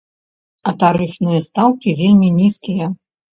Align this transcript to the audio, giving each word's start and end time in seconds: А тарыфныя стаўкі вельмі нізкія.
А 0.71 0.71
тарыфныя 0.83 1.41
стаўкі 1.49 1.95
вельмі 2.01 2.31
нізкія. 2.41 2.91